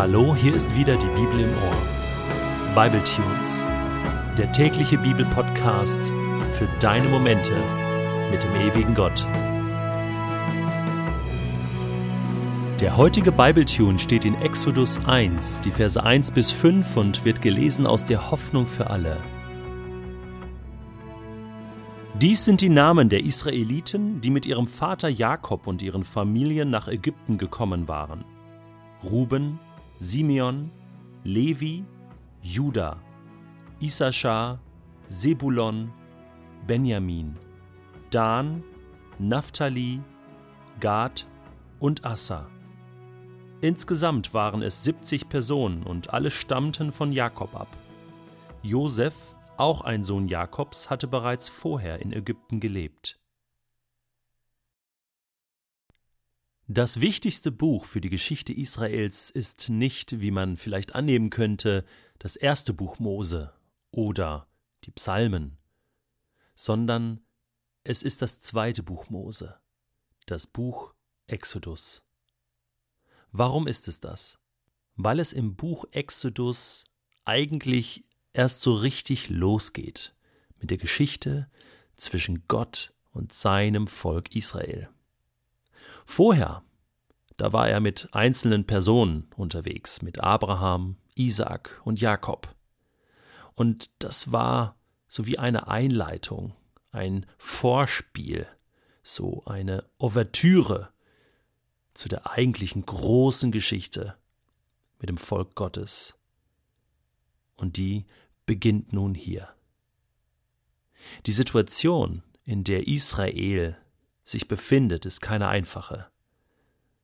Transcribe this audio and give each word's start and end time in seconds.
Hallo, 0.00 0.34
hier 0.34 0.54
ist 0.54 0.74
wieder 0.74 0.96
die 0.96 1.08
Bibel 1.08 1.40
im 1.40 1.50
Ohr. 1.50 2.74
Bible 2.74 3.04
Tunes, 3.04 3.62
der 4.38 4.50
tägliche 4.50 4.96
Bibelpodcast 4.96 6.00
für 6.52 6.66
deine 6.80 7.06
Momente 7.10 7.52
mit 8.30 8.42
dem 8.42 8.54
ewigen 8.54 8.94
Gott. 8.94 9.26
Der 12.80 12.96
heutige 12.96 13.30
Bibletune 13.30 13.98
steht 13.98 14.24
in 14.24 14.36
Exodus 14.36 15.04
1, 15.04 15.60
die 15.60 15.70
Verse 15.70 16.02
1 16.02 16.30
bis 16.30 16.50
5 16.50 16.96
und 16.96 17.26
wird 17.26 17.42
gelesen 17.42 17.86
aus 17.86 18.06
der 18.06 18.30
Hoffnung 18.30 18.66
für 18.66 18.88
alle. 18.88 19.18
Dies 22.18 22.46
sind 22.46 22.62
die 22.62 22.70
Namen 22.70 23.10
der 23.10 23.22
Israeliten, 23.22 24.22
die 24.22 24.30
mit 24.30 24.46
ihrem 24.46 24.66
Vater 24.66 25.10
Jakob 25.10 25.66
und 25.66 25.82
ihren 25.82 26.04
Familien 26.04 26.70
nach 26.70 26.88
Ägypten 26.88 27.36
gekommen 27.36 27.86
waren. 27.86 28.24
Ruben, 29.04 29.58
Simeon, 30.02 30.70
Levi, 31.24 31.84
Juda, 32.40 32.96
Issachar, 33.82 34.58
Sebulon, 35.08 35.92
Benjamin, 36.66 37.36
Dan, 38.10 38.64
Naphtali, 39.18 40.00
Gad 40.80 41.26
und 41.80 42.02
Assa. 42.06 42.48
Insgesamt 43.60 44.32
waren 44.32 44.62
es 44.62 44.84
70 44.84 45.28
Personen 45.28 45.82
und 45.82 46.14
alle 46.14 46.30
stammten 46.30 46.92
von 46.92 47.12
Jakob 47.12 47.54
ab. 47.54 47.68
Josef, 48.62 49.36
auch 49.58 49.82
ein 49.82 50.02
Sohn 50.02 50.28
Jakobs, 50.28 50.88
hatte 50.88 51.08
bereits 51.08 51.50
vorher 51.50 52.00
in 52.00 52.14
Ägypten 52.14 52.58
gelebt. 52.58 53.19
Das 56.72 57.00
wichtigste 57.00 57.50
Buch 57.50 57.84
für 57.84 58.00
die 58.00 58.10
Geschichte 58.10 58.52
Israels 58.52 59.28
ist 59.28 59.70
nicht, 59.70 60.20
wie 60.20 60.30
man 60.30 60.56
vielleicht 60.56 60.94
annehmen 60.94 61.28
könnte, 61.28 61.84
das 62.20 62.36
erste 62.36 62.72
Buch 62.72 63.00
Mose 63.00 63.52
oder 63.90 64.46
die 64.84 64.92
Psalmen, 64.92 65.58
sondern 66.54 67.26
es 67.82 68.04
ist 68.04 68.22
das 68.22 68.38
zweite 68.38 68.84
Buch 68.84 69.10
Mose, 69.10 69.58
das 70.26 70.46
Buch 70.46 70.94
Exodus. 71.26 72.04
Warum 73.32 73.66
ist 73.66 73.88
es 73.88 73.98
das? 73.98 74.38
Weil 74.94 75.18
es 75.18 75.32
im 75.32 75.56
Buch 75.56 75.86
Exodus 75.90 76.84
eigentlich 77.24 78.04
erst 78.32 78.60
so 78.60 78.74
richtig 78.74 79.28
losgeht 79.28 80.14
mit 80.60 80.70
der 80.70 80.78
Geschichte 80.78 81.50
zwischen 81.96 82.46
Gott 82.46 82.94
und 83.10 83.32
seinem 83.32 83.88
Volk 83.88 84.36
Israel. 84.36 84.88
Vorher, 86.10 86.64
da 87.36 87.52
war 87.52 87.68
er 87.68 87.78
mit 87.78 88.08
einzelnen 88.10 88.66
Personen 88.66 89.30
unterwegs, 89.36 90.02
mit 90.02 90.18
Abraham, 90.18 90.96
Isaak 91.14 91.80
und 91.84 92.00
Jakob. 92.00 92.52
Und 93.54 93.92
das 94.00 94.32
war 94.32 94.76
so 95.06 95.26
wie 95.26 95.38
eine 95.38 95.68
Einleitung, 95.68 96.56
ein 96.90 97.26
Vorspiel, 97.38 98.48
so 99.04 99.44
eine 99.44 99.88
Ouvertüre 99.98 100.92
zu 101.94 102.08
der 102.08 102.28
eigentlichen 102.28 102.84
großen 102.84 103.52
Geschichte 103.52 104.16
mit 104.98 105.08
dem 105.08 105.16
Volk 105.16 105.54
Gottes. 105.54 106.18
Und 107.54 107.76
die 107.76 108.04
beginnt 108.46 108.92
nun 108.92 109.14
hier. 109.14 109.48
Die 111.26 111.32
Situation, 111.32 112.24
in 112.44 112.64
der 112.64 112.88
Israel 112.88 113.78
sich 114.30 114.48
befindet, 114.48 115.06
ist 115.06 115.20
keine 115.20 115.48
einfache. 115.48 116.06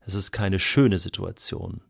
Es 0.00 0.14
ist 0.14 0.32
keine 0.32 0.58
schöne 0.58 0.98
Situation. 0.98 1.80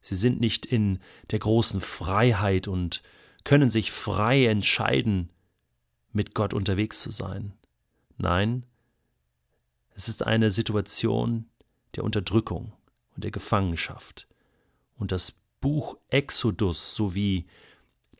Sie 0.00 0.16
sind 0.16 0.40
nicht 0.40 0.66
in 0.66 0.98
der 1.30 1.38
großen 1.38 1.80
Freiheit 1.80 2.68
und 2.68 3.02
können 3.44 3.70
sich 3.70 3.92
frei 3.92 4.46
entscheiden, 4.46 5.30
mit 6.12 6.34
Gott 6.34 6.54
unterwegs 6.54 7.00
zu 7.02 7.10
sein. 7.10 7.54
Nein, 8.16 8.66
es 9.94 10.08
ist 10.08 10.26
eine 10.26 10.50
Situation 10.50 11.48
der 11.94 12.04
Unterdrückung 12.04 12.72
und 13.14 13.24
der 13.24 13.30
Gefangenschaft. 13.30 14.26
Und 14.96 15.12
das 15.12 15.32
Buch 15.60 15.96
Exodus, 16.08 16.94
so 16.94 17.14
wie 17.14 17.46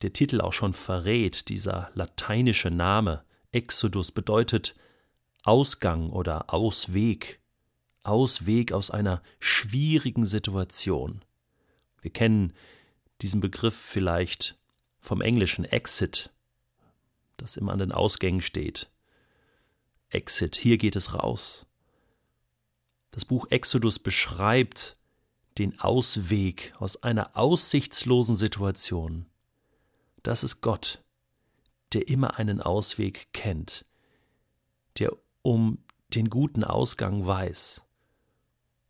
der 0.03 0.12
Titel 0.12 0.41
auch 0.41 0.53
schon 0.53 0.73
verrät, 0.73 1.49
dieser 1.49 1.91
lateinische 1.95 2.71
Name 2.71 3.25
Exodus 3.53 4.12
bedeutet 4.12 4.75
Ausgang 5.44 6.10
oder 6.10 6.53
Ausweg, 6.53 7.38
Ausweg 8.03 8.72
aus 8.72 8.91
einer 8.91 9.22
schwierigen 9.38 10.25
Situation. 10.25 11.22
Wir 12.00 12.10
kennen 12.10 12.55
diesen 13.21 13.41
Begriff 13.41 13.77
vielleicht 13.77 14.59
vom 15.00 15.21
englischen 15.21 15.66
Exit, 15.66 16.31
das 17.37 17.59
immer 17.59 17.72
an 17.72 17.78
den 17.78 17.93
Ausgängen 17.93 18.41
steht. 18.41 18.91
Exit, 20.09 20.56
hier 20.56 20.78
geht 20.78 20.97
es 20.97 21.12
raus. 21.12 21.66
Das 23.11 23.26
Buch 23.26 23.47
Exodus 23.50 23.99
beschreibt 23.99 24.97
den 25.59 25.78
Ausweg 25.78 26.72
aus 26.78 27.03
einer 27.03 27.37
aussichtslosen 27.37 28.34
Situation. 28.34 29.26
Das 30.22 30.43
ist 30.43 30.62
Gott, 30.62 31.05
der 31.93 32.09
immer 32.09 32.38
einen 32.38 32.62
Ausweg 32.62 33.28
kennt, 33.34 33.84
der 34.99 35.12
um 35.44 35.78
den 36.15 36.31
guten 36.31 36.65
Ausgang 36.65 37.27
weiß 37.27 37.82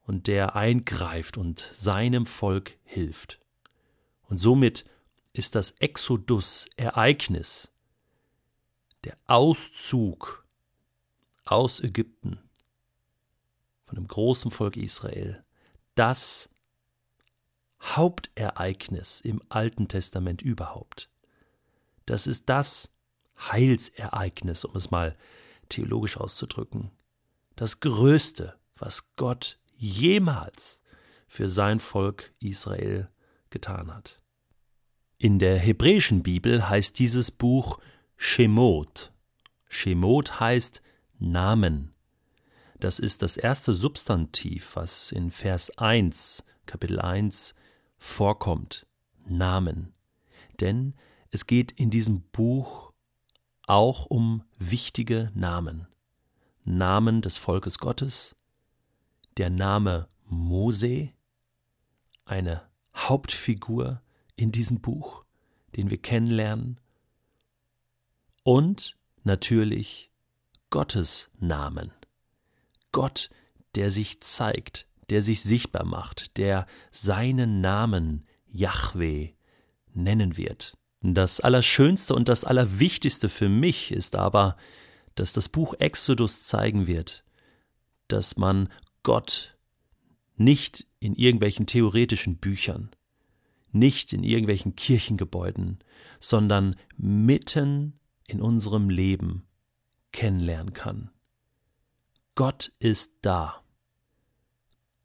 und 0.03 0.29
der 0.29 0.55
eingreift 0.55 1.37
und 1.37 1.69
seinem 1.73 2.27
Volk 2.27 2.79
hilft. 2.85 3.41
Und 4.29 4.39
somit 4.39 4.85
ist 5.33 5.57
das 5.57 5.73
Exodus-Ereignis, 5.73 7.73
der 9.03 9.17
Auszug 9.27 10.47
aus 11.45 11.81
Ägypten 11.81 12.39
von 13.87 13.97
dem 13.97 14.07
großen 14.07 14.53
Volk 14.53 14.77
Israel, 14.77 15.45
das 15.97 16.51
Hauptereignis 17.83 19.21
im 19.21 19.43
Alten 19.49 19.89
Testament 19.89 20.41
überhaupt. 20.41 21.11
Das 22.07 22.29
ist 22.29 22.49
das 22.49 22.95
Heilsereignis, 23.39 24.65
um 24.65 24.77
es 24.77 24.93
mal 24.93 25.17
theologisch 25.75 26.17
auszudrücken, 26.17 26.91
das 27.57 27.81
Größte, 27.81 28.55
was 28.77 29.15
Gott 29.17 29.59
jemals 29.77 30.83
für 31.27 31.49
sein 31.49 31.81
Volk 31.81 32.33
Israel 32.41 33.11
getan 33.51 33.93
hat. 33.93 34.21
In 35.19 35.39
der 35.39 35.59
hebräischen 35.59 36.23
Bibel 36.23 36.69
heißt 36.69 36.99
dieses 36.99 37.31
Buch 37.31 37.79
Shemot. 38.17 39.13
Shemot 39.69 40.41
heißt 40.41 40.83
Namen. 41.19 41.93
Das 42.79 42.99
ist 42.99 43.23
das 43.23 43.37
erste 43.37 43.75
Substantiv, 43.75 44.77
was 44.77 45.11
in 45.11 45.31
Vers 45.31 45.79
1, 45.79 46.45
Kapitel 46.67 47.01
1 47.01 47.55
vorkommt. 47.97 48.87
Namen. 49.27 49.95
Denn 50.61 50.95
es 51.31 51.47
geht 51.47 51.73
in 51.73 51.91
diesem 51.91 52.23
Buch 52.31 52.94
auch 53.67 54.07
um 54.07 54.45
wichtige 54.59 55.31
Namen. 55.35 55.87
Namen 56.65 57.21
des 57.23 57.39
Volkes 57.39 57.79
Gottes, 57.79 58.37
der 59.37 59.51
Name 59.51 60.09
Mose, 60.27 61.11
eine 62.25 62.63
Hauptfigur 62.95 64.01
in 64.37 64.53
diesem 64.53 64.81
Buch, 64.81 65.25
den 65.77 65.91
wir 65.91 65.99
kennenlernen, 65.99 66.81
und 68.43 68.97
natürlich 69.25 70.11
Gottes 70.71 71.31
Namen. 71.39 71.93
Gott, 72.93 73.31
der 73.75 73.91
sich 73.91 74.21
zeigt, 74.21 74.87
der 75.11 75.23
sich 75.23 75.43
sichtbar 75.43 75.85
macht, 75.85 76.37
der 76.37 76.67
seinen 76.91 77.61
Namen 77.61 78.27
Yahweh 78.47 79.33
nennen 79.93 80.37
wird. 80.37 80.77
Das 81.07 81.41
Allerschönste 81.41 82.15
und 82.15 82.31
das 82.31 82.45
Allerwichtigste 82.45 83.29
für 83.29 83.51
mich 83.51 83.91
ist 83.91 84.17
aber, 84.17 84.57
dass 85.17 85.35
das 85.35 85.51
Buch 85.51 85.75
Exodus 85.79 86.45
zeigen 86.45 86.87
wird, 86.87 87.25
dass 88.09 88.39
man 88.39 88.73
Gott 89.03 89.53
nicht 90.37 90.87
in 91.01 91.15
irgendwelchen 91.15 91.67
theoretischen 91.67 92.39
Büchern, 92.39 92.91
nicht 93.71 94.15
in 94.15 94.25
irgendwelchen 94.25 94.77
Kirchengebäuden, 94.77 95.85
sondern 96.21 96.75
mitten 96.97 98.01
in 98.27 98.41
unserem 98.41 98.89
Leben 98.89 99.47
kennenlernen 100.11 100.73
kann. 100.73 101.11
Gott 102.35 102.73
ist 102.79 103.13
da. 103.21 103.63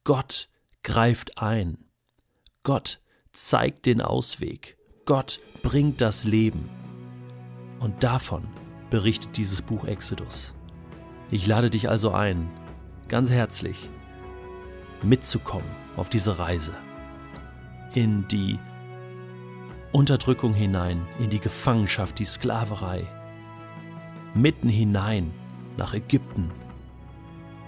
Gott 0.06 0.48
greift 0.82 1.40
ein. 1.40 1.90
Gott 2.64 3.02
zeigt 3.34 3.86
den 3.86 4.02
Ausweg. 4.02 4.79
Gott 5.10 5.40
bringt 5.64 6.02
das 6.02 6.24
Leben. 6.24 6.70
Und 7.80 8.04
davon 8.04 8.44
berichtet 8.92 9.38
dieses 9.38 9.60
Buch 9.60 9.86
Exodus. 9.86 10.54
Ich 11.32 11.48
lade 11.48 11.72
dich 11.72 11.90
also 11.90 12.12
ein, 12.12 12.48
ganz 13.08 13.32
herzlich, 13.32 13.90
mitzukommen 15.02 15.66
auf 15.98 16.10
diese 16.10 16.38
Reise. 16.38 16.74
in 17.96 18.28
die 18.28 18.60
Unterdrückung 19.92 20.54
hinein, 20.54 21.02
in 21.18 21.32
die 21.32 21.40
Gefangenschaft, 21.40 22.20
die 22.20 22.26
Sklaverei, 22.26 23.08
mitten 24.36 24.70
hinein 24.70 25.32
nach 25.76 25.96
Ägypten, 25.96 26.52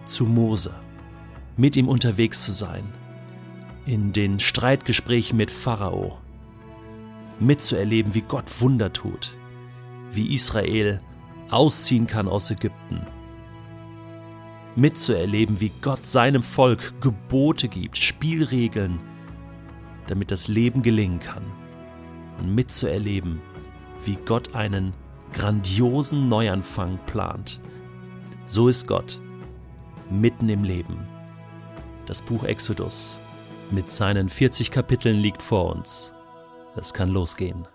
zu 0.06 0.26
Mose, 0.26 0.76
mit 1.58 1.76
ihm 1.76 1.88
unterwegs 1.88 2.46
zu 2.46 2.52
sein, 2.52 2.84
in 3.88 4.14
den 4.14 4.40
Streitgesprächen 4.40 5.38
mit 5.38 5.50
Pharao, 5.50 6.20
mitzuerleben, 7.42 8.14
wie 8.14 8.22
Gott 8.22 8.62
Wunder 8.62 8.94
tut, 8.94 9.36
wie 10.12 10.34
Israel 10.34 11.02
ausziehen 11.50 12.08
kann 12.08 12.28
aus 12.28 12.52
Ägypten, 12.52 13.02
mitzuerleben, 14.76 15.60
wie 15.60 15.72
Gott 15.82 16.06
seinem 16.08 16.44
Volk 16.44 17.02
Gebote 17.02 17.68
gibt, 17.68 17.98
Spielregeln, 17.98 19.00
damit 20.08 20.32
das 20.32 20.48
Leben 20.48 20.82
gelingen 20.82 21.20
kann 21.20 21.44
und 22.40 22.54
mitzuerleben, 22.56 23.42
wie 24.06 24.18
Gott 24.26 24.56
einen 24.56 24.94
grandiosen 25.34 26.30
Neuanfang 26.30 26.98
plant. 27.06 27.60
So 28.46 28.68
ist 28.68 28.88
Gott 28.88 29.20
mitten 30.10 30.50
im 30.50 30.64
Leben. 30.64 31.08
Das 32.06 32.22
Buch 32.22 32.44
Exodus 32.44 33.18
mit 33.70 33.92
seinen 33.92 34.28
40 34.28 34.72
Kapiteln 34.72 35.20
liegt 35.20 35.42
vor 35.42 35.74
uns. 35.74 36.12
Es 36.76 36.94
kann 36.94 37.10
losgehen. 37.10 37.68